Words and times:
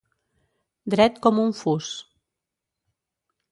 Dret 0.93 1.19
com 1.27 1.43
un 1.45 1.53
fus. 1.61 1.93